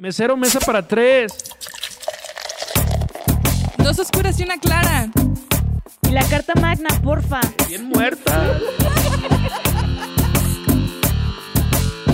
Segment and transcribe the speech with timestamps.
[0.00, 1.32] Mesero, mesa para tres.
[3.78, 5.10] Dos oscuras y una clara.
[6.08, 7.40] Y la carta magna, porfa.
[7.66, 8.60] Bien muerta.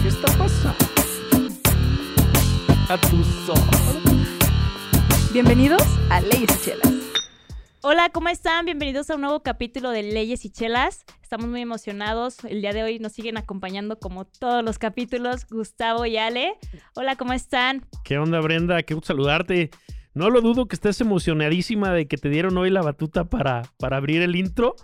[0.00, 0.78] ¿Qué está pasando?
[2.88, 3.98] A tus ojos.
[5.34, 6.92] Bienvenidos a Leyes y Chelas.
[7.82, 8.64] Hola, ¿cómo están?
[8.64, 11.04] Bienvenidos a un nuevo capítulo de Leyes y Chelas.
[11.34, 12.44] Estamos muy emocionados.
[12.44, 16.54] El día de hoy nos siguen acompañando como todos los capítulos Gustavo y Ale.
[16.94, 17.84] Hola, ¿cómo están?
[18.04, 18.84] ¿Qué onda, Brenda?
[18.84, 19.70] Qué gusto saludarte.
[20.14, 23.96] No lo dudo que estés emocionadísima de que te dieron hoy la batuta para, para
[23.96, 24.76] abrir el intro.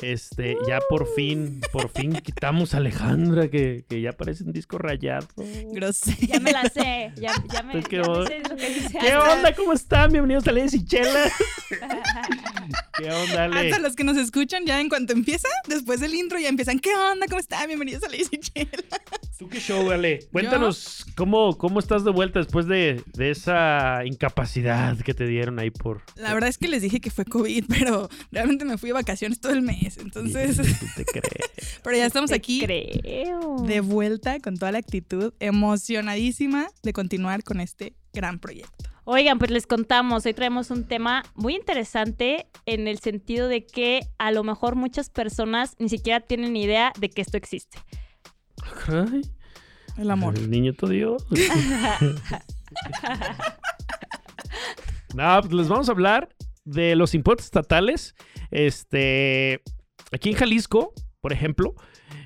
[0.00, 4.78] Este, ya por fin, por fin quitamos a Alejandra, que, que ya parece un disco
[4.78, 5.26] rayado.
[5.72, 6.18] Grosero.
[6.20, 7.12] Ya me la sé.
[7.16, 9.52] Ya, ya me, Pues qué ya me bon- sé lo que dice ¿Qué onda?
[9.56, 10.12] ¿Cómo están?
[10.12, 11.32] Bienvenidos a Leyes y Chelas.
[13.00, 13.70] ¿Qué onda, Ale?
[13.70, 16.78] Hasta los que nos escuchan ya en cuanto empieza, después del intro ya empiezan.
[16.78, 17.26] ¿Qué onda?
[17.28, 17.66] ¿Cómo están?
[17.66, 18.84] Bienvenidos a Leyes y Chelas.
[19.38, 20.28] ¿Tú qué show, Ale?
[20.30, 25.70] Cuéntanos cómo, cómo estás de vuelta después de, de esa incapacidad que te dieron ahí
[25.70, 26.02] por...
[26.16, 29.40] La verdad es que les dije que fue COVID, pero realmente me fui de vacaciones
[29.40, 29.96] todo el mes.
[29.96, 31.80] Entonces, ¿Tú te crees?
[31.82, 33.64] pero ya estamos Te aquí Creo.
[33.66, 38.89] de vuelta con toda la actitud, emocionadísima de continuar con este gran proyecto.
[39.04, 44.02] Oigan, pues les contamos, hoy traemos un tema muy interesante en el sentido de que
[44.18, 47.78] a lo mejor muchas personas ni siquiera tienen idea de que esto existe.
[48.86, 49.22] Ay,
[49.96, 50.36] El amor.
[50.36, 51.26] El niñito Dios.
[55.14, 56.28] no, pues les vamos a hablar
[56.64, 58.14] de los impuestos estatales.
[58.50, 59.62] Este,
[60.12, 61.74] aquí en Jalisco, por ejemplo,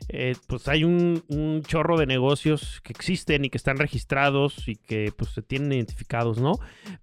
[0.08, 4.76] eh, pues hay un, un chorro de negocios que existen y que están registrados y
[4.76, 6.58] que pues se tienen identificados, ¿no?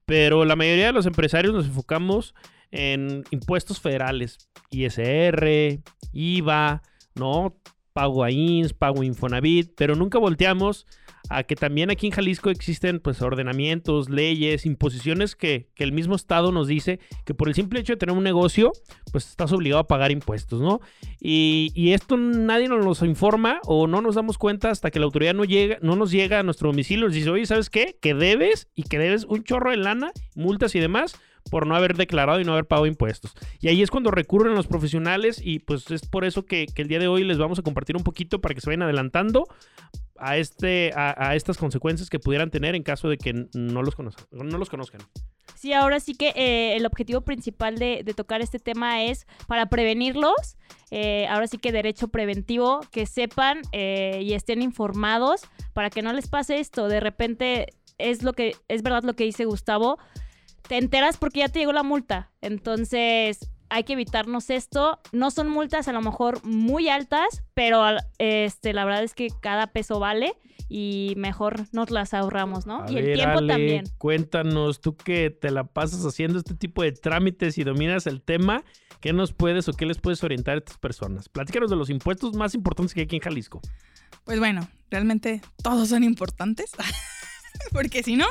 [0.05, 2.35] Pero la mayoría de los empresarios nos enfocamos
[2.71, 5.79] en impuestos federales, ISR,
[6.13, 6.81] IVA,
[7.15, 7.57] ¿no?
[7.93, 10.87] Pago a INS, pago a Infonavit, pero nunca volteamos
[11.31, 16.15] a que también aquí en Jalisco existen pues ordenamientos, leyes, imposiciones que, que el mismo
[16.15, 18.71] Estado nos dice que por el simple hecho de tener un negocio,
[19.11, 20.81] pues estás obligado a pagar impuestos, ¿no?
[21.19, 25.33] Y, y esto nadie nos informa o no nos damos cuenta hasta que la autoridad
[25.33, 27.97] no, llega, no nos llega a nuestro domicilio y nos dice, oye, ¿sabes qué?
[28.01, 31.15] Que debes y que debes un chorro de lana, multas y demás
[31.49, 33.33] por no haber declarado y no haber pagado impuestos.
[33.59, 36.87] Y ahí es cuando recurren los profesionales y pues es por eso que, que el
[36.87, 39.45] día de hoy les vamos a compartir un poquito para que se vayan adelantando
[40.21, 44.27] a, este, a, estas consecuencias que pudieran tener en caso de que no los, conozcan,
[44.31, 45.01] no los conozcan.
[45.55, 49.67] Sí, ahora sí que eh, el objetivo principal de, de tocar este tema es para
[49.67, 50.57] prevenirlos,
[50.91, 55.41] eh, ahora sí que derecho preventivo, que sepan eh, y estén informados
[55.73, 56.87] para que no les pase esto.
[56.87, 59.97] De repente es lo que es verdad lo que dice Gustavo,
[60.67, 64.99] te enteras porque ya te llegó la multa, entonces hay que evitarnos esto.
[65.13, 67.83] No son multas a lo mejor muy altas, pero
[68.19, 70.33] este, la verdad es que cada peso vale
[70.67, 72.83] y mejor nos las ahorramos, ¿no?
[72.83, 73.85] A y el tiempo Ale, también.
[73.97, 78.63] Cuéntanos, tú que te la pasas haciendo este tipo de trámites y dominas el tema,
[78.99, 81.29] ¿qué nos puedes o qué les puedes orientar a estas personas?
[81.29, 83.61] Platícanos de los impuestos más importantes que hay aquí en Jalisco.
[84.25, 86.71] Pues bueno, realmente todos son importantes.
[87.71, 88.27] Porque si no,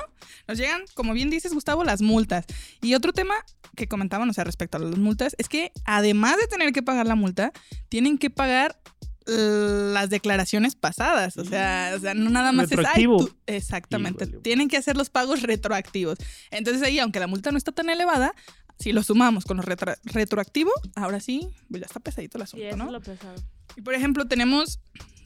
[0.48, 2.44] nos llegan, como bien dices, Gustavo, las multas.
[2.82, 3.34] Y otro tema
[3.76, 7.06] que comentaban, o sea, respecto a las multas, es que además de tener que pagar
[7.06, 7.52] la multa,
[7.88, 8.78] tienen que pagar
[9.26, 11.36] las declaraciones pasadas.
[11.36, 12.72] O sea, o sea no nada más es.
[12.72, 13.18] "Ay, Retroactivo.
[13.26, 13.36] tú-".
[13.46, 14.24] Exactamente.
[14.24, 14.40] Híjole.
[14.42, 16.18] Tienen que hacer los pagos retroactivos.
[16.50, 18.34] Entonces ahí, aunque la multa no está tan elevada,
[18.78, 22.56] si lo sumamos con los retro- retroactivo, ahora sí, pues ya está pesadito el Sí,
[22.64, 22.84] asunto, eso ¿no?
[22.86, 23.34] es lo pesado.
[23.76, 24.80] Y por ejemplo, tenemos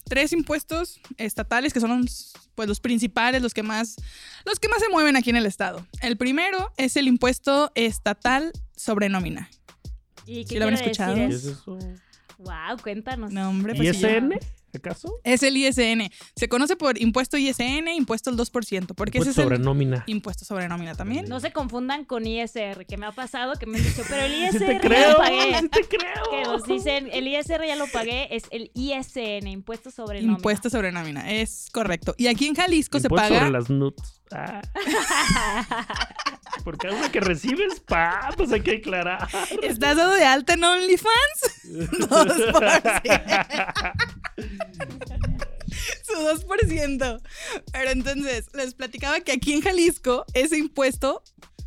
[0.05, 2.07] tres impuestos estatales que son
[2.55, 3.97] pues los principales, los que más
[4.45, 5.87] los que más se mueven aquí en el estado.
[6.03, 9.51] El primero es el impuesto estatal sobre nómina.
[10.27, 11.15] ¿Y ¿Sí lo quiere escuchado?
[11.15, 11.51] decir ¿Qué eso?
[11.51, 12.01] es eso?
[12.39, 13.33] Wow, cuéntanos.
[13.33, 14.21] No, hombre, pues sí, ya.
[14.79, 15.21] ¿Acaso?
[15.25, 16.11] Es el ISN.
[16.37, 20.05] Se conoce por impuesto ISN, impuesto al 2%, porque ese Impuesto es sobre el nómina.
[20.07, 21.27] impuesto sobre nómina también.
[21.29, 24.33] No se confundan con ISR, que me ha pasado que me han dicho, pero el
[24.33, 25.59] Sí ISR te ya creo, lo pagué.
[25.61, 26.13] sí te creo.
[26.31, 30.37] Que nos dicen, el ISR ya lo pagué, es el ISN, impuesto sobre nómina.
[30.39, 32.15] Impuesto sobre nómina, es correcto.
[32.19, 34.21] Y aquí en Jalisco se Impuesto paga sobre las nuts.
[34.33, 34.63] Ah.
[36.63, 39.27] Por cada que recibes, pa, pues hay que declarar.
[39.63, 41.65] ¿Estás dado de alta en OnlyFans?
[41.65, 43.93] 2%.
[46.07, 47.21] Su 2%.
[47.73, 51.23] Pero entonces, les platicaba que aquí en Jalisco ese impuesto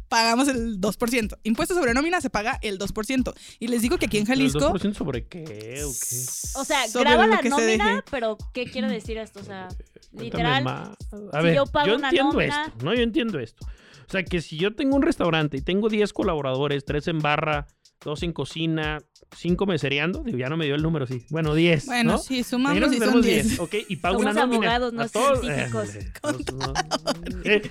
[0.07, 1.37] pagamos el 2%.
[1.43, 3.33] Impuesto sobre nómina se paga el 2%.
[3.59, 4.59] Y les digo que aquí en Jalisco...
[4.73, 6.15] ¿El 2% sobre qué o qué?
[6.55, 8.03] O sea, sobre graba la se nómina, deje.
[8.09, 9.41] pero ¿qué quiere decir esto?
[9.41, 9.67] O sea,
[10.13, 10.65] literal.
[10.65, 10.95] A
[11.39, 12.93] si ver, yo pago una entiendo nómina- esto, ¿no?
[12.95, 13.67] Yo entiendo esto.
[14.07, 17.67] O sea, que si yo tengo un restaurante y tengo 10 colaboradores, 3 en barra,
[18.03, 18.99] dos en cocina,
[19.35, 20.23] cinco mesereando.
[20.23, 21.25] Digo, ya no me dio el número, sí.
[21.29, 21.87] Bueno, 10.
[21.87, 22.17] Bueno, ¿no?
[22.17, 23.59] sí, sumamos y son tenemos 10.
[23.59, 24.75] Ok, y pago Somos una nómina.
[24.75, 25.89] abogados, no A todos- científicos.
[26.23, 27.61] Ándale, no, eh,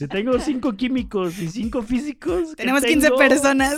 [0.00, 2.50] Si tengo cinco químicos y cinco físicos.
[2.50, 3.18] ¿qué Tenemos 15 tengo?
[3.18, 3.76] personas.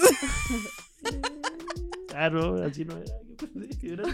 [2.28, 3.12] No, así no era.
[3.38, 4.04] Yo pensé que era-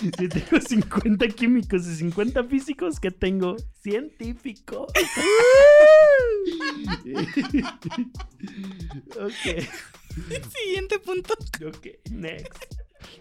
[0.00, 3.56] Si tengo 50 químicos y 50 físicos, ¿qué tengo?
[3.82, 4.92] Científicos.
[9.20, 9.64] ok,
[10.64, 11.34] Siguiente punto.
[11.66, 12.64] ok, next.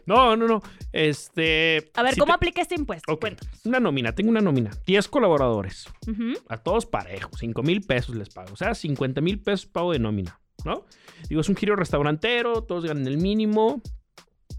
[0.06, 0.62] No, no, no.
[0.92, 1.90] Este.
[1.96, 3.14] A ver, si ¿cómo te- aplica este impuesto?
[3.14, 3.60] Ok, Cuéntanos.
[3.66, 4.72] Una nómina, tengo una nómina.
[4.86, 5.86] 10 colaboradores.
[6.50, 8.54] A todos parejos, 5 mil pesos les pago.
[8.54, 10.86] O sea, 50 mil pesos pago de nómina, ¿no?
[11.30, 13.82] Digo, es un giro restaurantero, todos ganan el mínimo.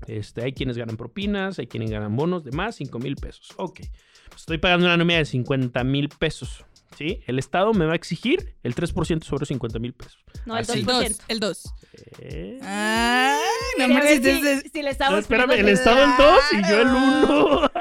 [0.06, 3.48] Este, hay quienes ganan propinas, hay quienes ganan bonos, demás, 5 mil pesos.
[3.56, 3.80] Ok.
[4.28, 6.64] Pues estoy pagando una nómina de 50 mil pesos.
[6.98, 7.20] ¿Sí?
[7.26, 10.18] El Estado me va a exigir el 3% sobre 50 mil pesos.
[10.44, 10.82] No, el Así.
[10.84, 10.84] 2%.
[10.84, 11.18] El 2.
[11.28, 11.74] El 2.
[12.18, 13.38] Eh, Ay,
[13.78, 14.62] no me dices.
[14.64, 17.70] si, si le no, estamos espérame, el Estado el 2 y yo el 1.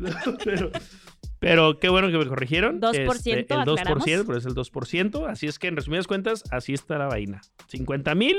[0.44, 0.70] pero,
[1.38, 2.80] pero qué bueno que me corrigieron.
[2.80, 4.04] 2%, Este, el 2%, aclaramos.
[4.26, 5.28] pero es el 2%.
[5.28, 7.40] Así es que en resumidas cuentas, así está la vaina.
[7.68, 8.38] 50 mil,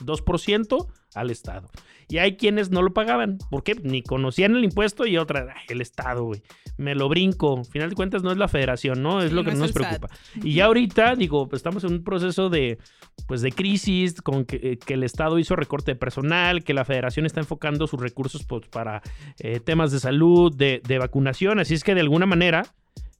[0.00, 1.68] 2% al Estado.
[2.10, 3.38] Y hay quienes no lo pagaban.
[3.50, 3.74] ¿Por qué?
[3.82, 6.42] Ni conocían el impuesto y otra, "Ay, el Estado, güey.
[6.78, 7.58] Me lo brinco.
[7.58, 9.20] Al final de cuentas no es la federación, ¿no?
[9.20, 9.74] Es Sí, lo que no nos SAT.
[9.74, 10.08] preocupa.
[10.42, 12.78] Y ya ahorita, digo, pues estamos en un proceso de,
[13.26, 16.84] pues de crisis, con que, eh, que el Estado hizo recorte de personal, que la
[16.84, 19.02] federación está enfocando sus recursos pues, para
[19.40, 21.58] eh, temas de salud, de, de vacunación.
[21.58, 22.62] Así es que de alguna manera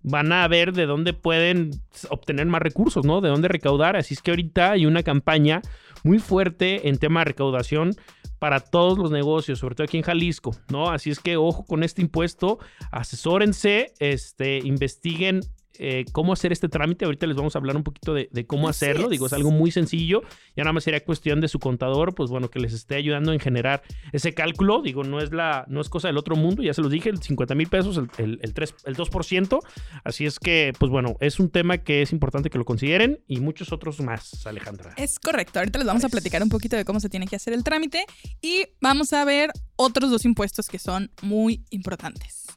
[0.03, 1.71] van a ver de dónde pueden
[2.11, 3.21] obtener más recursos, ¿no?
[3.21, 3.97] De dónde recaudar.
[3.97, 5.61] Así es que ahorita hay una campaña
[6.05, 7.95] muy fuerte en tema de recaudación
[8.39, 10.91] para todos los negocios, sobre todo aquí en Jalisco, ¿no?
[10.91, 12.59] Así es que ojo con este impuesto,
[12.93, 15.41] asesórense, este, investiguen
[15.79, 17.05] eh, cómo hacer este trámite.
[17.05, 19.05] Ahorita les vamos a hablar un poquito de, de cómo Así hacerlo.
[19.05, 19.11] es.
[19.11, 20.23] Digo, es algo muy sencillo.
[20.57, 23.41] Ya nada más sería cuestión de su contador, pues bueno, que les esté ayudando en
[23.41, 23.83] generar
[24.13, 24.83] ese cálculo.
[24.83, 26.63] Digo, no es la, no es cosa del otro mundo.
[26.63, 29.59] Ya se los dije, el 50 mil pesos, el, el, el 3, el 2%.
[30.05, 33.41] Así es que, pues bueno, es un tema que es importante que lo consideren y
[33.41, 34.95] muchos otros más, Alejandra.
[34.97, 35.59] Es correcto.
[35.59, 38.05] Ahorita les vamos a platicar un poquito de cómo se tiene que hacer el trámite
[38.41, 42.48] y vamos a ver otros dos impuestos que son muy importantes.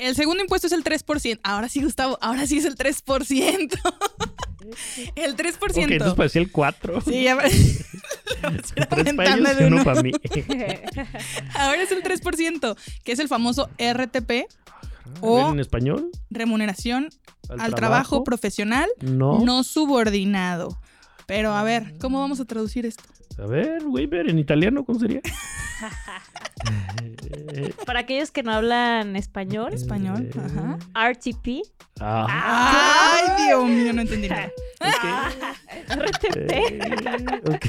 [0.00, 1.40] El segundo impuesto es el 3%.
[1.42, 3.78] Ahora sí, Gustavo, ahora sí es el 3%.
[5.14, 5.54] el 3%.
[5.70, 7.00] Ok, entonces parecía el 4.
[7.02, 7.32] Sí, ya
[8.90, 10.12] aumentando y uno para mí.
[11.54, 14.46] Ahora es el 3%, que es el famoso RTP,
[15.20, 16.10] O- en español.
[16.30, 17.10] remuneración
[17.58, 19.40] al trabajo profesional No.
[19.40, 20.80] no subordinado.
[21.26, 23.04] Pero a ver, ¿cómo vamos a traducir esto?
[23.42, 25.20] A ver, Weber, en italiano, ¿cómo sería?
[27.52, 30.40] Eh, Para aquellos que no hablan español, Español, eh,
[30.94, 31.10] ajá.
[31.12, 31.62] RTP.
[32.00, 32.26] ah,
[33.38, 34.50] Ay, Dios mío, no entendí nada.
[35.88, 36.50] RTP.
[36.52, 37.66] eh, ok.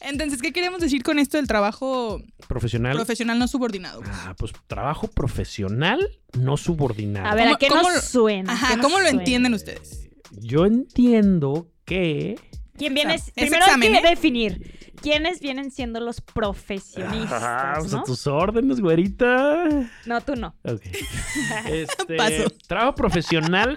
[0.00, 2.96] Entonces, ¿qué queremos decir con esto del trabajo Profesional.
[2.96, 4.00] profesional no subordinado?
[4.06, 6.00] Ah, pues trabajo profesional
[6.38, 7.26] no subordinado.
[7.26, 8.52] A ver, ¿a ¿Cómo- qué nos suena?
[8.54, 9.18] Ajá, ¿Qué nos ¿cómo lo suena?
[9.20, 10.08] entienden ustedes?
[10.32, 12.38] Yo entiendo que.
[12.80, 13.14] ¿Quién viene?
[13.14, 14.10] Es Primero examen, hay que ¿eh?
[14.10, 18.00] definir quiénes vienen siendo los profesionistas, Ah, pues ¿no?
[18.00, 19.66] a tus órdenes, güerita.
[20.06, 20.56] No, tú no.
[20.64, 20.80] Ok.
[21.70, 22.44] Este, Paso.
[22.66, 23.76] Trabajo profesional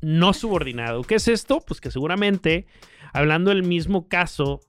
[0.00, 1.02] no subordinado.
[1.02, 1.60] ¿Qué es esto?
[1.66, 2.66] Pues que seguramente,
[3.12, 4.60] hablando del mismo caso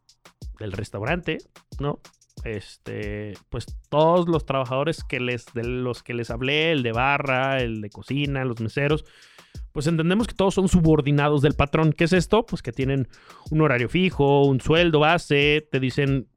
[0.59, 1.39] del restaurante,
[1.79, 1.99] ¿no?
[2.43, 7.59] Este, pues todos los trabajadores que les, de los que les hablé, el de barra,
[7.59, 9.05] el de cocina, los meseros,
[9.71, 11.93] pues entendemos que todos son subordinados del patrón.
[11.93, 12.45] ¿Qué es esto?
[12.45, 13.07] Pues que tienen
[13.49, 16.27] un horario fijo, un sueldo base, te dicen,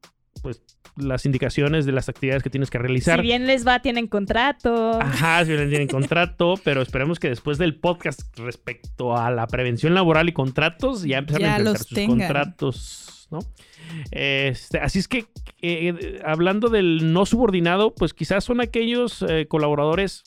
[0.41, 0.61] pues,
[0.97, 3.19] las indicaciones de las actividades que tienes que realizar.
[3.19, 4.99] Si bien les va, tienen contrato.
[4.99, 9.93] Ajá, si bien tienen contrato, pero esperemos que después del podcast respecto a la prevención
[9.93, 12.17] laboral y contratos, ya empiezan Ya a los sus tengan.
[12.17, 13.39] contratos, ¿no?
[14.11, 15.27] Este, así es que,
[15.61, 20.23] eh, hablando del no subordinado, pues quizás son aquellos eh, colaboradores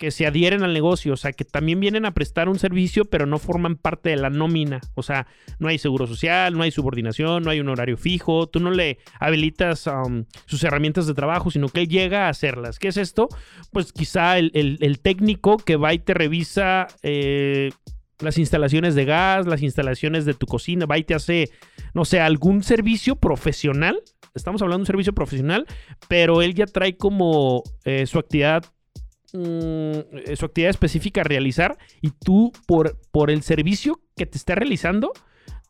[0.00, 3.26] que se adhieren al negocio, o sea, que también vienen a prestar un servicio, pero
[3.26, 4.80] no forman parte de la nómina.
[4.94, 5.26] O sea,
[5.58, 8.96] no hay seguro social, no hay subordinación, no hay un horario fijo, tú no le
[9.18, 12.78] habilitas um, sus herramientas de trabajo, sino que él llega a hacerlas.
[12.78, 13.28] ¿Qué es esto?
[13.72, 17.68] Pues quizá el, técnico que va y te revisa eh,
[18.20, 21.50] las instalaciones de gas, las instalaciones de tu cocina, va y te hace,
[21.92, 24.00] no sé, algún servicio profesional.
[24.34, 25.66] Estamos hablando de un servicio profesional,
[26.08, 28.64] pero él ya trae como eh, su actividad
[29.32, 34.54] mm, su actividad específica a realizar y tú por, por el servicio que te está
[34.54, 35.12] realizando,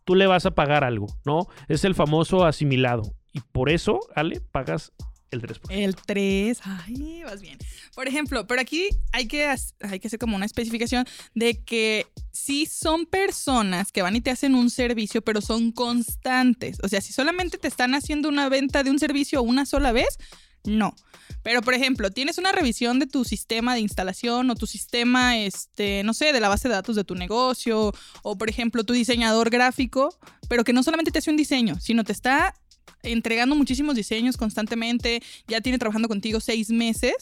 [0.05, 1.47] tú le vas a pagar algo, ¿no?
[1.69, 3.03] Es el famoso asimilado.
[3.33, 4.93] Y por eso, Ale, pagas
[5.31, 5.61] el 3%.
[5.71, 7.59] El 3, ay, vas bien.
[7.95, 9.47] Por ejemplo, pero aquí hay que,
[9.81, 14.31] hay que hacer como una especificación de que si son personas que van y te
[14.31, 16.79] hacen un servicio, pero son constantes.
[16.83, 20.19] O sea, si solamente te están haciendo una venta de un servicio una sola vez,
[20.65, 20.95] no.
[21.43, 26.03] Pero, por ejemplo, tienes una revisión de tu sistema de instalación o tu sistema, este,
[26.05, 29.49] no sé, de la base de datos de tu negocio, o por ejemplo, tu diseñador
[29.49, 30.15] gráfico,
[30.49, 32.55] pero que no solamente te hace un diseño, sino te está
[33.03, 37.15] entregando muchísimos diseños constantemente, ya tiene trabajando contigo seis meses,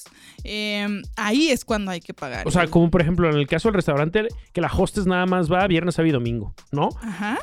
[0.45, 2.47] eh, ahí es cuando hay que pagar.
[2.47, 5.51] O sea, como por ejemplo en el caso del restaurante, que la hostes nada más
[5.51, 6.89] va viernes, sábado y domingo, ¿no?
[7.03, 7.39] Ajá.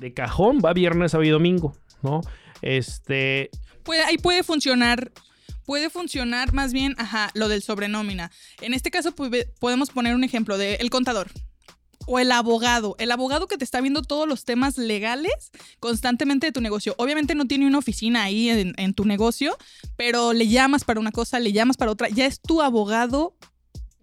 [0.00, 2.20] De cajón va viernes, sábado y domingo, ¿no?
[2.62, 3.50] Este,
[3.82, 5.12] Puede, ahí puede funcionar.
[5.66, 8.30] Puede funcionar más bien, ajá, lo del sobrenómina.
[8.60, 11.30] En este caso pu- podemos poner un ejemplo de el contador
[12.06, 12.96] o el abogado.
[12.98, 16.94] El abogado que te está viendo todos los temas legales constantemente de tu negocio.
[16.98, 19.56] Obviamente no tiene una oficina ahí en, tu negocio,
[19.96, 22.08] pero le llamas para una cosa, le llamas para otra.
[22.08, 23.34] Ya es tu abogado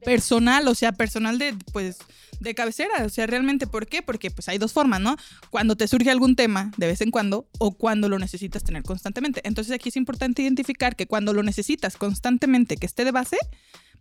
[0.04, 1.98] personal, o sea, personal de, pues,
[2.40, 3.06] de cabecera.
[3.06, 4.02] O sea, realmente, ¿por qué?
[4.02, 5.16] Porque pues hay dos formas, ¿no?
[5.50, 9.42] Cuando te surge algún tema de vez en cuando o cuando lo necesitas tener constantemente.
[9.46, 13.38] Entonces aquí es importante identificar que cuando lo necesitas constantemente, que esté de base,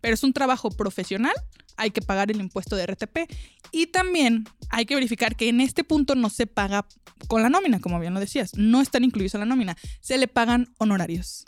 [0.00, 1.34] pero es un trabajo profesional,
[1.76, 3.30] hay que pagar el impuesto de RTP.
[3.72, 6.86] Y también hay que verificar que en este punto no se paga
[7.26, 8.54] con la nómina, como bien lo decías.
[8.56, 9.76] No están incluidos en la nómina.
[10.00, 11.44] Se le pagan honorarios.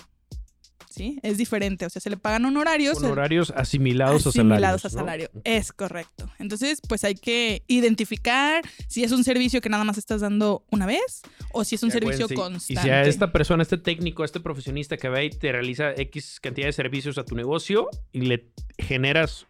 [0.93, 1.19] ¿Sí?
[1.23, 1.87] Es diferente.
[1.87, 2.99] O sea, se le pagan honorarios.
[2.99, 5.29] honorarios asimilados, asimilados a a salario.
[5.29, 5.43] salario.
[5.45, 6.31] Es correcto.
[6.39, 10.87] Entonces, pues hay que identificar si es un servicio que nada más estás dando una
[10.87, 11.23] vez
[11.53, 12.73] o si es un servicio constante.
[12.75, 16.41] Y si a esta persona, este técnico, este profesionista que va y te realiza X
[16.41, 19.47] cantidad de servicios a tu negocio y le generas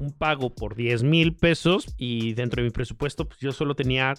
[0.00, 4.14] un pago por 10 mil pesos y dentro de mi presupuesto, pues yo solo tenía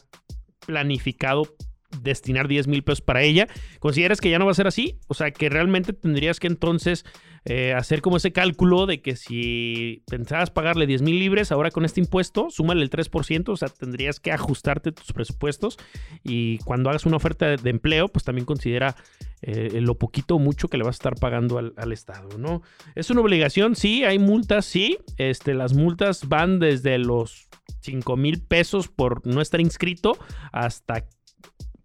[0.65, 1.55] planificado
[2.01, 3.47] destinar 10 mil pesos para ella.
[3.79, 4.99] ¿Consideras que ya no va a ser así?
[5.07, 7.05] O sea, que realmente tendrías que entonces
[7.49, 11.85] eh, hacer como ese cálculo de que si pensabas pagarle 10 mil libres, ahora con
[11.85, 15.77] este impuesto, súmale el 3%, o sea, tendrías que ajustarte tus presupuestos
[16.23, 18.97] y cuando hagas una oferta de, empleo, pues también considera
[19.41, 22.63] eh, lo poquito o mucho que le vas a estar pagando al, al, Estado, ¿no?
[22.95, 27.47] Es una obligación, sí, hay multas, sí, este, las multas van desde los
[27.81, 30.17] 5 mil pesos por no estar inscrito
[30.51, 31.05] hasta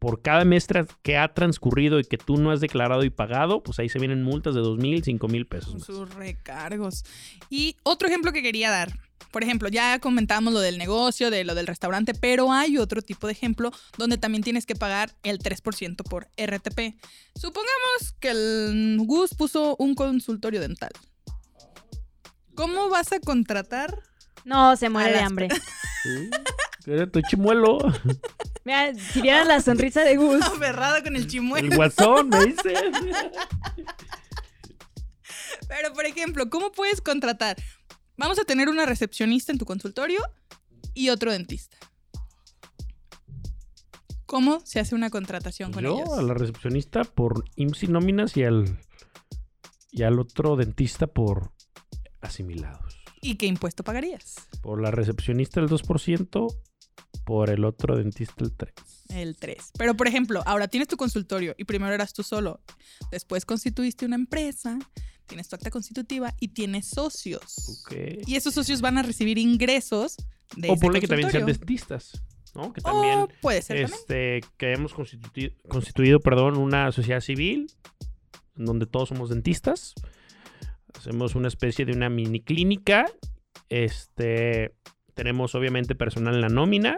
[0.03, 0.67] por cada mes
[1.03, 4.25] que ha transcurrido y que tú no has declarado y pagado, pues ahí se vienen
[4.25, 5.75] multas de dos mil, cinco mil pesos.
[5.75, 5.85] Más.
[5.85, 7.05] Sus recargos.
[7.49, 8.99] Y otro ejemplo que quería dar.
[9.31, 13.29] Por ejemplo, ya comentamos lo del negocio, de lo del restaurante, pero hay otro tipo
[13.29, 16.97] de ejemplo donde también tienes que pagar el 3% por RTP.
[17.37, 20.91] Supongamos que el Gus puso un consultorio dental.
[22.57, 24.03] ¿Cómo vas a contratar?
[24.45, 25.49] No, se muere de hambre.
[26.03, 26.29] ¿Sí?
[26.85, 27.79] Tu chimuelo.
[28.65, 30.43] Mira, si vieran la sonrisa de Gus.
[30.43, 31.69] Aferrado con el chimuelo.
[31.69, 32.75] El guasón, me dice.
[35.69, 37.57] Pero, por ejemplo, ¿cómo puedes contratar?
[38.17, 40.21] Vamos a tener una recepcionista en tu consultorio
[40.95, 41.77] y otro dentista.
[44.27, 46.19] ¿Cómo se hace una contratación con Yo, ellos?
[46.19, 48.79] a la recepcionista por IMSS y nóminas y al,
[49.91, 51.53] y al otro dentista por
[52.21, 52.99] asimilados.
[53.21, 54.49] ¿Y qué impuesto pagarías?
[54.63, 56.57] Por la recepcionista el 2%,
[57.25, 58.73] por el otro dentista el 3%.
[59.11, 59.73] El 3.
[59.79, 62.61] Pero, por ejemplo, ahora tienes tu consultorio y primero eras tú solo.
[63.11, 64.79] Después constituiste una empresa,
[65.27, 67.83] tienes tu acta constitutiva y tienes socios.
[67.85, 68.21] Okay.
[68.27, 70.17] Y esos socios van a recibir ingresos
[70.57, 72.23] de O ese ponle que también sean dentistas,
[72.55, 72.73] ¿no?
[72.73, 73.99] Que también, puede ser también.
[73.99, 77.67] este, que hemos constituido, constituido, perdón, una sociedad civil
[78.57, 79.95] en donde todos somos dentistas.
[80.95, 83.07] Hacemos una especie de una mini clínica.
[83.69, 84.75] Este,
[85.15, 86.97] tenemos obviamente personal en la nómina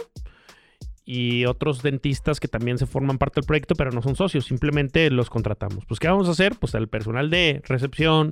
[1.04, 5.11] y otros dentistas que también se forman parte del proyecto, pero no son socios, simplemente
[5.11, 5.84] los contratamos.
[5.87, 6.56] Pues, ¿qué vamos a hacer?
[6.58, 8.30] Pues al personal de recepción,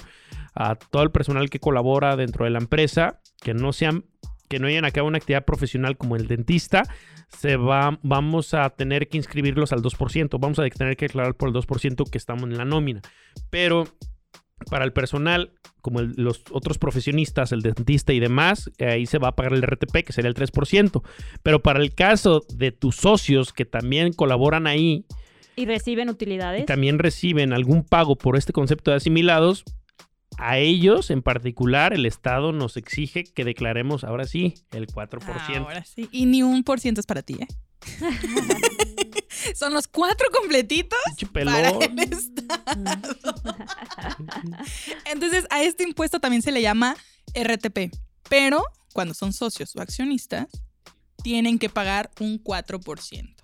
[0.54, 4.04] a todo el personal que colabora dentro de la empresa, que no sean,
[4.48, 6.84] que no hayan a una actividad profesional como el dentista,
[7.28, 11.48] se va, vamos a tener que inscribirlos al 2%, vamos a tener que declarar por
[11.48, 13.02] el 2% que estamos en la nómina.
[13.50, 13.84] Pero
[14.64, 19.28] para el personal, como el, los otros profesionistas, el dentista y demás, ahí se va
[19.28, 21.02] a pagar el RTP, que sería el 3%.
[21.42, 25.04] Pero para el caso de tus socios que también colaboran ahí
[25.56, 26.62] Y reciben utilidades.
[26.62, 29.64] y también reciben algún pago por este concepto de asimilados,
[30.38, 35.56] a ellos en particular el Estado nos exige que declaremos ahora sí el 4%.
[35.58, 36.08] Ahora sí.
[36.10, 37.46] Y ni un por ciento es para ti, ¿eh?
[39.54, 40.98] Son los cuatro completitos
[41.32, 43.02] para el Estado.
[45.06, 46.96] Entonces, a este impuesto también se le llama
[47.34, 47.94] RTP.
[48.28, 50.46] Pero cuando son socios o accionistas,
[51.22, 53.34] tienen que pagar un 4%.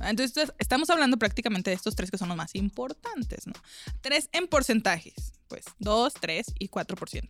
[0.00, 3.52] Entonces, estamos hablando prácticamente de estos tres que son los más importantes, ¿no?
[4.00, 5.32] Tres en porcentajes.
[5.48, 7.28] pues 2, 3 y 4%.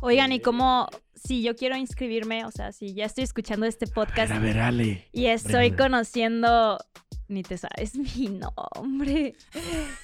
[0.00, 4.30] Oigan, ¿y cómo, si yo quiero inscribirme, o sea, si ya estoy escuchando este podcast
[4.32, 5.08] A ver, Ale.
[5.12, 5.84] y estoy Brenda.
[5.84, 6.78] conociendo,
[7.28, 9.34] ni te sabes mi nombre.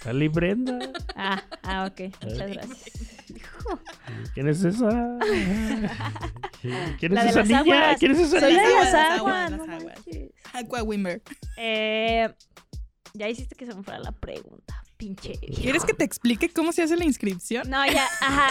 [0.05, 0.79] Ale y Brenda.
[1.17, 3.17] Ah, ah, ok, muchas gracias.
[4.35, 4.89] ¿Quién es esa?
[6.99, 7.95] ¿Quién es esa niña?
[7.97, 8.85] ¿Quién es esa Soy de niña?
[8.85, 11.23] las aguas, Wimber.
[11.57, 12.29] Eh,
[13.14, 15.33] ya hiciste que se me fuera la pregunta, pinche.
[15.38, 17.69] ¿Quieres que te explique cómo se hace la inscripción?
[17.69, 18.49] No, ya, ajá.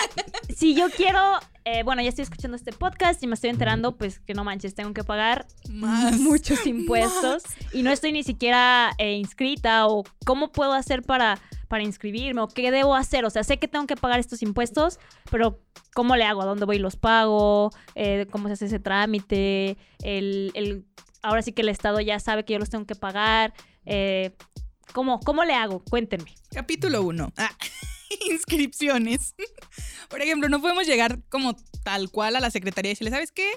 [0.56, 1.20] Si yo quiero,
[1.66, 4.76] eh, bueno, ya estoy escuchando este podcast y me estoy enterando, pues que no manches,
[4.76, 6.20] tengo que pagar Más.
[6.20, 11.84] muchos impuestos y no estoy ni siquiera eh, inscrita o cómo puedo hacer para, para
[11.84, 13.24] inscribirme o qué debo hacer.
[13.26, 15.00] O sea, sé que tengo que pagar estos impuestos,
[15.32, 15.62] pero
[15.94, 16.42] ¿cómo le hago?
[16.42, 17.72] ¿A dónde voy y los pago?
[17.96, 19.78] Eh, ¿Cómo se hace ese trámite?
[20.04, 20.86] El, el-
[21.22, 23.54] ahora sí que el Estado ya sabe que yo los tengo que pagar.
[23.90, 24.32] Eh,
[24.94, 25.84] ¿cómo, ¿Cómo le hago?
[25.84, 26.34] Cuéntenme.
[26.54, 27.34] Capítulo 1.
[28.32, 29.36] inscripciones.
[30.10, 33.50] Por ejemplo, no podemos llegar como tal cual a la secretaría y decirle, ¿sabes qué?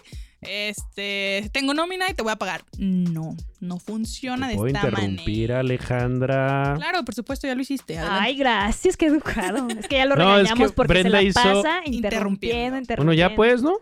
[0.43, 2.65] Este, tengo nómina y te voy a pagar.
[2.77, 5.61] No, no funciona de ¿Puedo esta interrumpir, manera.
[5.61, 6.75] Alejandra?
[6.77, 7.97] Claro, por supuesto, ya lo hiciste.
[7.97, 8.25] adelante.
[8.25, 9.69] Ay, gracias, qué educado.
[9.79, 11.97] Es que ya lo No, es regañamos que porque Brenda se la hizo- pasa Interrumpiendo.
[11.97, 12.97] interrumpiendo, interrumpiendo.
[12.97, 13.77] Bueno, ya pues, ¿no?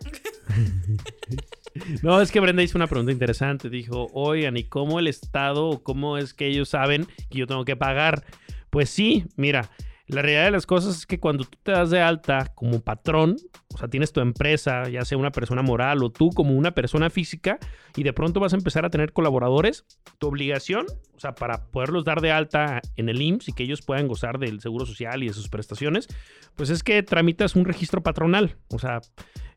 [2.03, 3.69] no, es que Brenda hizo una pregunta interesante.
[3.69, 7.65] Dijo, oigan, ¿y cómo el Estado o cómo es que ellos saben que yo tengo
[7.65, 8.23] que pagar?
[8.69, 9.69] Pues sí, mira,
[10.11, 13.37] la realidad de las cosas es que cuando tú te das de alta como patrón,
[13.73, 17.09] o sea, tienes tu empresa, ya sea una persona moral o tú como una persona
[17.09, 17.59] física,
[17.95, 19.85] y de pronto vas a empezar a tener colaboradores,
[20.19, 23.81] tu obligación, o sea, para poderlos dar de alta en el IMSS y que ellos
[23.81, 26.09] puedan gozar del seguro social y de sus prestaciones,
[26.55, 28.57] pues es que tramitas un registro patronal.
[28.67, 28.99] O sea,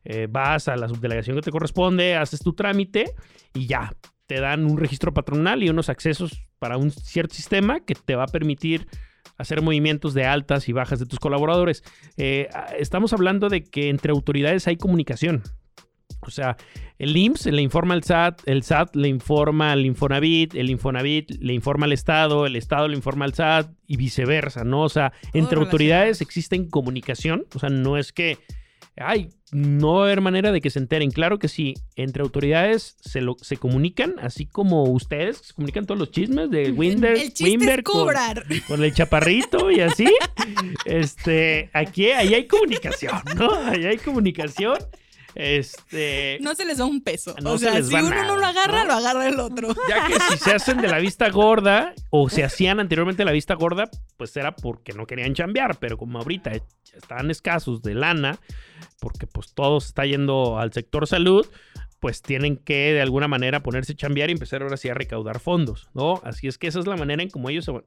[0.05, 3.13] eh, vas a la subdelegación que te corresponde, haces tu trámite
[3.53, 3.91] y ya.
[4.25, 8.23] Te dan un registro patronal y unos accesos para un cierto sistema que te va
[8.23, 8.87] a permitir
[9.37, 11.83] hacer movimientos de altas y bajas de tus colaboradores.
[12.17, 15.43] Eh, estamos hablando de que entre autoridades hay comunicación.
[16.21, 16.57] O sea,
[16.97, 21.53] el IMSS le informa al SAT, el SAT le informa al Infonavit, el Infonavit le
[21.53, 24.81] informa al Estado, el Estado le informa al SAT y viceversa, ¿no?
[24.81, 28.37] O sea, entre autoridades existen comunicación, o sea, no es que,
[28.97, 31.11] ay, no va a haber manera de que se enteren.
[31.11, 35.99] Claro que sí, entre autoridades se, lo, se comunican, así como ustedes se comunican todos
[35.99, 38.01] los chismes de Winder, El Wimber con-
[38.67, 40.07] con el chaparrito y así.
[40.85, 43.53] Este, aquí, ahí hay comunicación, ¿no?
[43.53, 44.77] Ahí hay comunicación.
[45.35, 47.35] Este, No se les da un peso.
[47.43, 48.85] No o se sea, les si uno nada, no lo agarra, ¿no?
[48.85, 49.75] lo agarra el otro.
[49.89, 53.31] ya que si se hacen de la vista gorda o se hacían anteriormente de la
[53.31, 56.51] vista gorda, pues era porque no querían chambear, pero como ahorita
[56.95, 58.39] están escasos de lana,
[58.99, 61.45] porque pues todo se está yendo al sector salud,
[61.99, 65.39] pues tienen que de alguna manera ponerse a chambear y empezar ahora sí a recaudar
[65.39, 66.21] fondos, ¿no?
[66.23, 67.83] Así es que esa es la manera en como ellos se van-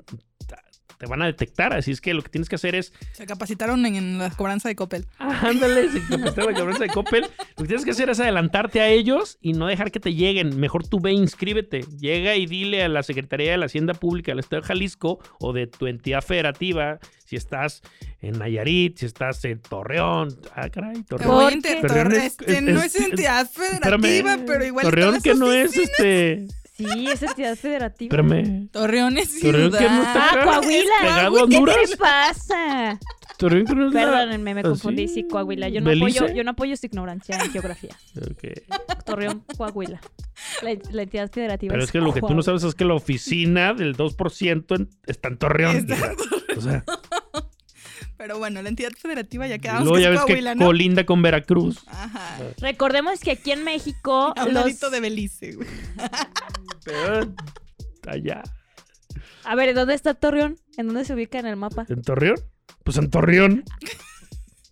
[0.99, 3.87] te van a detectar, así es que lo que tienes que hacer es Se capacitaron
[3.87, 5.07] en, en la cobranza de Coppel.
[5.19, 7.23] Ah, Ándale, si te prestaron la cabeza de Coppel.
[7.23, 10.59] Lo que tienes que hacer es adelantarte a ellos y no dejar que te lleguen.
[10.59, 11.83] Mejor tú ve, inscríbete.
[11.99, 15.53] Llega y dile a la Secretaría de la Hacienda Pública del Estado de Jalisco o
[15.53, 17.83] de tu entidad federativa, si estás
[18.21, 20.37] en Nayarit, si estás en Torreón.
[20.55, 21.63] Ah, caray, Torreón.
[21.63, 23.97] Torreón Torre- es- este, es- no es- es entidad federativa,
[24.35, 24.85] Espérame, pero igual.
[24.85, 26.47] Torreón que no es este.
[26.79, 28.17] Sí, es entidad federativa.
[28.17, 28.69] Espérame.
[28.71, 29.53] Torreón es ciudad.
[29.53, 30.45] Torreón que no está Ah.
[30.45, 30.95] Coahuila.
[31.03, 31.91] Pegado a ¿Qué Honduras.
[31.91, 32.99] te pasa?
[33.37, 35.09] Torreón que no es la- Perdónenme, me ¿Ah, confundí.
[35.09, 35.25] sí?
[35.29, 35.69] Coahuila.
[35.69, 36.19] Yo no, ¿Belice?
[36.21, 37.97] apoyo, yo no apoyo su ignorancia en geografía.
[38.17, 39.03] Ok.
[39.05, 40.01] Torreón, Coahuila.
[40.63, 42.43] La, la entidad federativa Pero es que lo que tú no Coahuila.
[42.45, 45.77] sabes es que la oficina del 2% en- está en Torreón.
[45.77, 46.15] Está
[46.57, 46.85] O sea,
[48.19, 50.67] Pero bueno, la entidad federativa ya quedamos luego que ya es ves Coahuila, que ¿no?
[50.67, 51.85] colinda con Veracruz.
[51.87, 52.39] Ajá.
[52.59, 54.65] Recordemos que aquí en México A un los...
[54.65, 55.69] ladito de Belice, güey.
[56.85, 57.33] Pero
[58.09, 58.43] allá.
[59.45, 60.59] A ver, ¿dónde está Torreón?
[60.77, 61.87] ¿En dónde se ubica en el mapa?
[61.89, 62.37] ¿En Torreón?
[62.83, 63.65] Pues en Torreón.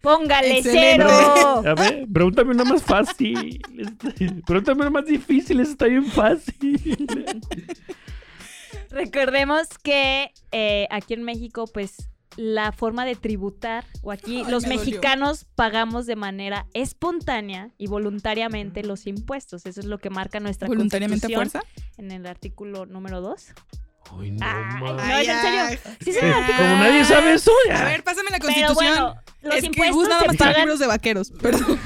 [0.02, 1.04] ¡Póngale Excelente.
[1.04, 1.62] cero!
[1.66, 3.60] A ver, pregúntame una más fácil.
[4.46, 6.80] Pregúntame una más difícil, está bien fácil.
[8.90, 14.64] Recordemos que eh, aquí en México, pues, la forma de tributar, o aquí Ay, los
[14.66, 14.84] me dolió.
[14.86, 19.66] mexicanos pagamos de manera espontánea y voluntariamente los impuestos.
[19.66, 21.82] Eso es lo que marca nuestra ¿Voluntariamente a Constitución fuerza?
[21.98, 23.46] en el artículo número 2.
[24.18, 24.78] Ay, no, ma.
[24.92, 25.80] no, es en serio.
[26.00, 26.56] Sí, es artículo.
[26.58, 27.80] Como nadie sabe eso, ya.
[27.80, 28.74] A ver, pásame la Pero constitución.
[28.74, 31.30] bueno, los es que impuestos Gus nada se más pagan libros de vaqueros.
[31.42, 31.80] Perdón.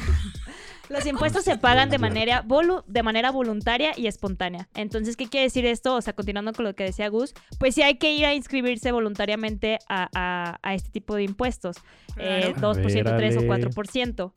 [0.91, 4.69] Los impuestos se pagan de manera, volu- de manera voluntaria y espontánea.
[4.75, 5.95] Entonces, ¿qué quiere decir esto?
[5.95, 8.91] O sea, continuando con lo que decía Gus, pues sí hay que ir a inscribirse
[8.93, 11.77] voluntariamente a, a- a este tipo de impuestos.
[12.19, 12.75] Eh, Claro.
[12.75, 13.49] 2%, A ver, 3 o Ale.
[13.49, 14.33] 4%.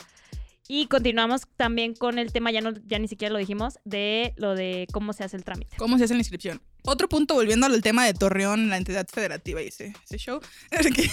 [0.67, 4.55] Y continuamos también con el tema, ya, no, ya ni siquiera lo dijimos, de lo
[4.55, 5.75] de cómo se hace el trámite.
[5.77, 6.61] ¿Cómo se hace la inscripción?
[6.85, 11.09] Otro punto, volviendo al tema de Torreón, la entidad federativa y ese, show, que,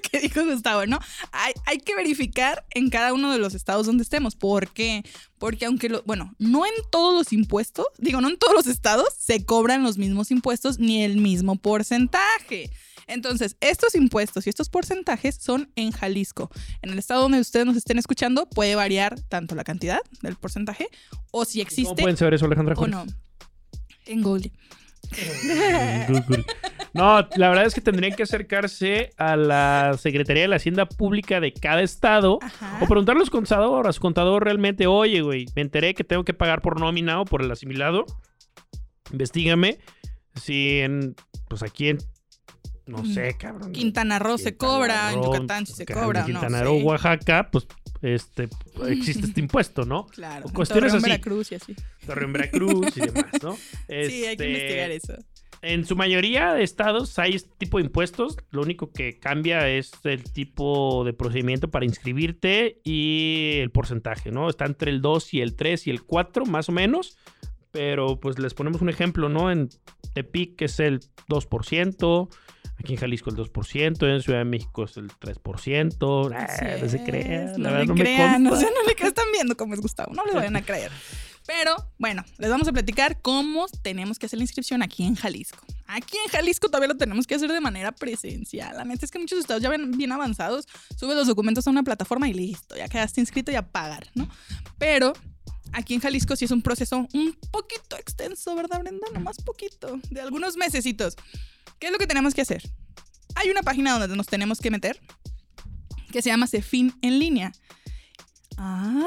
[0.00, 0.98] que dijo Gustavo, ¿no?
[1.32, 4.36] Hay, hay que verificar en cada uno de los estados donde estemos.
[4.36, 5.04] ¿Por qué?
[5.38, 9.08] Porque aunque, lo, bueno, no en todos los impuestos, digo, no en todos los estados
[9.18, 12.70] se cobran los mismos impuestos ni el mismo porcentaje.
[13.12, 16.50] Entonces, estos impuestos y estos porcentajes son en Jalisco.
[16.82, 20.88] En el estado donde ustedes nos estén escuchando puede variar tanto la cantidad del porcentaje
[21.30, 22.74] o si ¿Cómo existe pueden saber eso, Alejandra?
[22.76, 23.06] o no.
[24.06, 24.52] En Google.
[26.94, 31.40] No, la verdad es que tendrían que acercarse a la Secretaría de la Hacienda Pública
[31.40, 32.78] de cada estado Ajá.
[32.82, 36.24] o preguntarle a los contadores, a su contador realmente, oye, güey, me enteré que tengo
[36.24, 38.04] que pagar por nómina o por el asimilado.
[39.10, 39.78] Investígame
[40.34, 41.14] si en,
[41.48, 41.98] pues aquí en,
[42.86, 43.72] no sé, cabrón.
[43.72, 46.84] Quintana Roo se Quintana cobra, en Yucatán sí se Quintana- cobra, Quintana no Roo, sé.
[46.84, 47.66] Oaxaca, pues
[48.02, 48.48] este
[48.88, 50.06] existe este impuesto, ¿no?
[50.06, 50.46] Claro.
[50.46, 51.10] o en cuestiones Torreón, así.
[51.10, 51.76] Veracruz y así.
[52.06, 53.54] Torreón, Veracruz y demás, ¿no?
[53.56, 55.14] Sí, hay que Este, investigar eso.
[55.64, 58.36] En su mayoría de estados hay este tipo de impuestos.
[58.50, 64.48] Lo único que cambia es el tipo de procedimiento para inscribirte y el porcentaje, ¿no?
[64.50, 67.16] Está entre el 2 y el 3 y el 4, más o menos.
[67.70, 69.52] Pero pues les ponemos un ejemplo, ¿no?
[69.52, 69.68] En
[70.14, 72.28] Tepic es el 2%,
[72.82, 76.32] aquí en Jalisco el 2%, en Ciudad de México es el 3%.
[76.34, 78.66] Ah, Así no se crean, la No verdad no me crean, o consta.
[78.66, 80.90] sea, no le crean, están viendo cómo es Gustavo, no le vayan a creer.
[81.46, 85.58] Pero bueno, les vamos a platicar cómo tenemos que hacer la inscripción aquí en Jalisco.
[85.86, 88.76] Aquí en Jalisco todavía lo tenemos que hacer de manera presencial.
[88.76, 90.66] La neta es que muchos estados ya ven bien avanzados,
[90.96, 94.28] subes los documentos a una plataforma y listo, ya quedaste inscrito y a pagar, ¿no?
[94.78, 95.14] Pero
[95.72, 99.08] aquí en Jalisco sí es un proceso un poquito extenso, ¿verdad, Brenda?
[99.12, 101.16] Nomás poquito, de algunos mesecitos.
[101.82, 102.62] ¿Qué es lo que tenemos que hacer?
[103.34, 105.00] Hay una página donde nos tenemos que meter
[106.12, 107.50] que se llama Cefin en línea.
[108.56, 109.02] ¡Ay!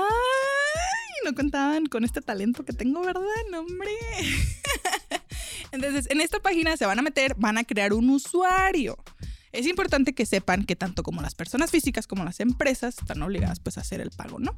[1.24, 3.24] No contaban con este talento que tengo, ¿verdad?
[3.50, 3.66] No.
[5.72, 9.02] Entonces, en esta página se van a meter, van a crear un usuario.
[9.56, 13.60] Es importante que sepan que tanto como las personas físicas como las empresas están obligadas
[13.60, 14.56] pues a hacer el pago, ¿no?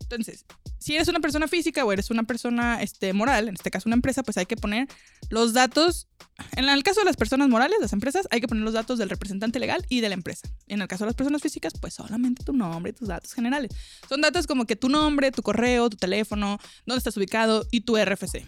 [0.00, 0.44] Entonces,
[0.78, 3.96] si eres una persona física o eres una persona este, moral, en este caso una
[3.96, 4.88] empresa, pues hay que poner
[5.30, 6.08] los datos,
[6.52, 9.08] en el caso de las personas morales, las empresas, hay que poner los datos del
[9.08, 10.48] representante legal y de la empresa.
[10.68, 13.72] En el caso de las personas físicas, pues solamente tu nombre y tus datos generales.
[14.08, 17.96] Son datos como que tu nombre, tu correo, tu teléfono, dónde estás ubicado y tu
[17.96, 18.46] RFC.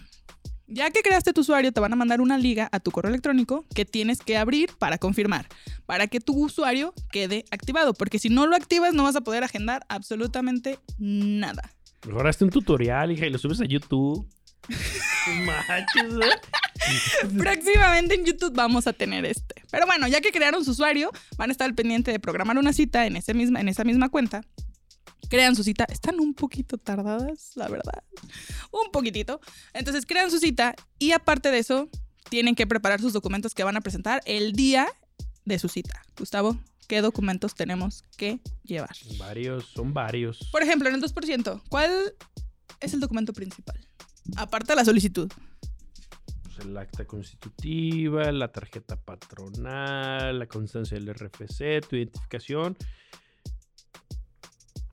[0.71, 3.65] Ya que creaste tu usuario, te van a mandar una liga a tu correo electrónico
[3.73, 5.47] que tienes que abrir para confirmar,
[5.87, 9.43] para que tu usuario quede activado, porque si no lo activas no vas a poder
[9.43, 11.73] agendar absolutamente nada.
[12.05, 14.29] Mejor hazte un tutorial, hija, y lo subes a YouTube.
[14.69, 16.37] ¿eh?
[17.37, 19.63] Próximamente en YouTube vamos a tener este.
[19.71, 22.73] Pero bueno, ya que crearon su usuario, van a estar al pendiente de programar una
[22.73, 24.41] cita en, ese misma, en esa misma cuenta.
[25.29, 25.85] Crean su cita.
[25.85, 28.03] Están un poquito tardadas, la verdad.
[28.71, 29.39] Un poquitito.
[29.73, 31.89] Entonces crean su cita y aparte de eso,
[32.29, 34.87] tienen que preparar sus documentos que van a presentar el día
[35.45, 36.01] de su cita.
[36.17, 38.95] Gustavo, ¿qué documentos tenemos que llevar?
[39.17, 40.49] Varios, son varios.
[40.51, 42.13] Por ejemplo, en el 2%, ¿cuál
[42.79, 43.79] es el documento principal?
[44.35, 45.31] Aparte de la solicitud.
[46.43, 52.77] Pues, el acta constitutiva, la tarjeta patronal, la constancia del RFC, tu identificación.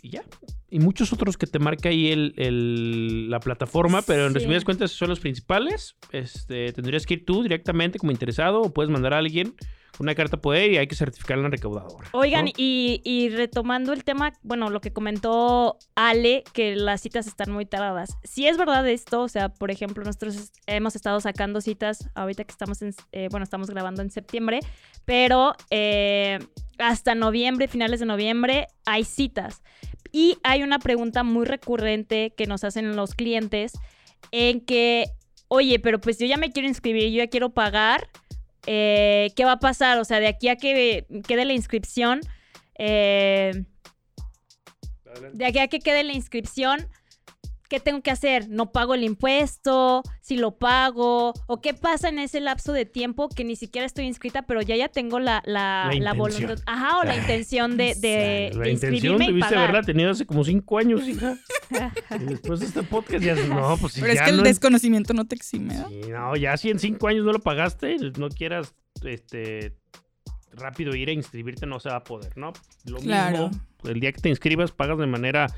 [0.06, 0.22] Y ya.
[0.70, 4.34] Y muchos otros que te marca ahí el, el- la plataforma, pero en Sí.
[4.34, 5.96] resumidas cuentas son los principales.
[6.12, 9.54] Este, tendrías que ir tú directamente como interesado o puedes mandar a alguien
[9.98, 12.08] una carta poder y hay que certificar en la recaudadora.
[12.12, 17.50] Oigan, y, y retomando el tema, bueno, lo que comentó Ale, que las citas están
[17.50, 18.16] muy tardadas.
[18.24, 22.52] Si es verdad esto, o sea, por ejemplo, nosotros hemos estado sacando citas ahorita que
[22.52, 24.60] estamos en, eh, bueno, estamos grabando en septiembre,
[25.04, 26.38] pero eh,
[26.78, 29.62] hasta noviembre, finales de noviembre, hay citas.
[30.12, 33.72] Y hay una pregunta muy recurrente que nos hacen los clientes
[34.30, 35.06] en que,
[35.48, 38.08] oye, pero pues yo ya me quiero inscribir, yo ya quiero pagar.
[38.66, 39.98] Eh, ¿Qué va a pasar?
[39.98, 42.20] O sea, de aquí a que quede la inscripción,
[42.78, 43.64] eh,
[45.32, 46.88] de aquí a que quede la inscripción,
[47.68, 48.48] ¿qué tengo que hacer?
[48.48, 50.02] ¿No pago el impuesto?
[50.20, 51.32] ¿Si lo pago?
[51.46, 54.76] ¿O qué pasa en ese lapso de tiempo que ni siquiera estoy inscrita, pero ya
[54.76, 56.16] ya tengo la, la, La la intención.
[56.18, 56.58] voluntad?
[56.66, 60.10] Ajá, o la Ay, intención de, de, la de intención inscribirme y debiste haberla tenido
[60.10, 61.36] hace como cinco años, hija.
[62.20, 65.14] Y después de este podcast ya no, pues si Pero es que el no desconocimiento
[65.14, 65.74] no te exime.
[65.88, 68.74] Sí, no, ya si en cinco años no lo pagaste, no quieras
[69.04, 69.76] este
[70.52, 72.52] rápido ir a inscribirte, no se va a poder, ¿no?
[72.86, 73.48] Lo Claro.
[73.50, 75.48] mismo, el día que te inscribas, pagas de manera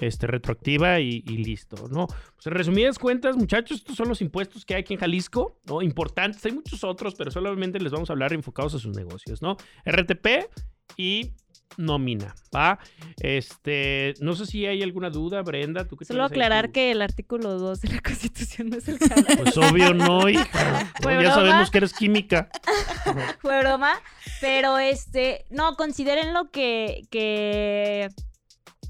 [0.00, 2.06] este, retroactiva y, y listo, ¿no?
[2.06, 5.82] Pues en resumidas cuentas, muchachos, estos son los impuestos que hay aquí en Jalisco, ¿no?
[5.82, 9.56] Importantes, hay muchos otros, pero solamente les vamos a hablar enfocados a sus negocios, ¿no?
[9.84, 10.48] RTP
[10.96, 11.32] y
[11.76, 12.78] nómina, ¿va?
[13.20, 15.86] Este, no sé si hay alguna duda, Brenda.
[15.86, 18.98] ¿tú qué Solo ahí aclarar que el artículo 2 de la Constitución no es el
[18.98, 19.26] canal.
[19.42, 20.92] Pues obvio no, hija.
[21.02, 21.34] Ya broma.
[21.34, 22.48] sabemos que eres química.
[23.40, 23.92] Fue broma.
[24.40, 28.08] Pero este, no, consideren lo que, que,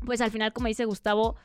[0.05, 1.37] pues al final, como dice Gustavo,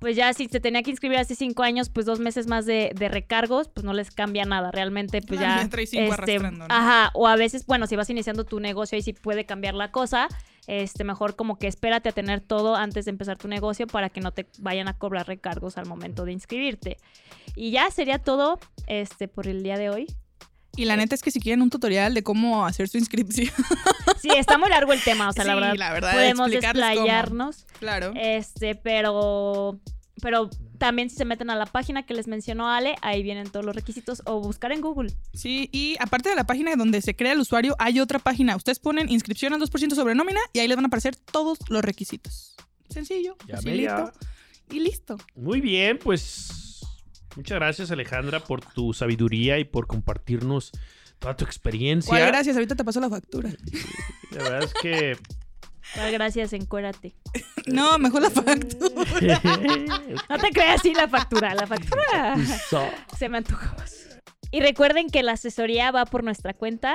[0.00, 2.92] pues ya si se tenía que inscribir hace cinco años, pues dos meses más de,
[2.94, 4.70] de recargos, pues no les cambia nada.
[4.70, 5.66] Realmente, pues ya.
[5.68, 6.14] traes cinco
[6.50, 6.66] ¿no?
[6.68, 9.90] Ajá, o a veces, bueno, si vas iniciando tu negocio, ahí sí puede cambiar la
[9.90, 10.28] cosa.
[10.66, 14.20] Este, mejor como que espérate a tener todo antes de empezar tu negocio para que
[14.20, 16.96] no te vayan a cobrar recargos al momento de inscribirte.
[17.54, 20.06] Y ya sería todo este por el día de hoy.
[20.76, 23.52] Y la neta es que si quieren un tutorial de cómo hacer su inscripción,
[24.22, 26.84] Sí, está muy largo el tema, o sea, la Sí, verdad, la verdad, podemos explicarles
[26.84, 26.94] cómo.
[26.94, 27.66] desplayarnos.
[27.78, 28.12] claro.
[28.16, 29.78] Este, pero
[30.22, 33.64] pero también si se meten a la página que les mencionó Ale, ahí vienen todos
[33.66, 35.12] los requisitos o buscar en Google.
[35.34, 38.56] Sí, y aparte de la página donde se crea el usuario, hay otra página.
[38.56, 41.82] Ustedes ponen inscripción al 2% sobre nómina y ahí les van a aparecer todos los
[41.82, 42.54] requisitos.
[42.88, 44.12] Sencillo, Ya facilito
[44.70, 45.16] y listo.
[45.34, 46.63] Muy bien, pues
[47.36, 50.72] muchas gracias Alejandra por tu sabiduría y por compartirnos
[51.18, 52.10] toda tu experiencia.
[52.10, 52.56] ¿Cuál gracias?
[52.56, 53.50] Ahorita te paso la factura.
[54.30, 55.16] La verdad es que
[56.12, 57.14] Gracias, encuérate.
[57.66, 59.40] No, mejor la factura.
[60.28, 62.36] No te creas así la factura, la factura
[63.16, 64.20] se me antoja más.
[64.50, 66.94] Y recuerden que la asesoría va por nuestra cuenta,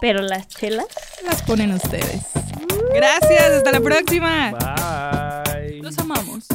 [0.00, 0.86] pero las chelas
[1.24, 2.22] Las ponen ustedes.
[2.94, 4.52] Gracias, hasta la próxima.
[4.52, 5.82] Bye.
[5.82, 6.46] Los amamos.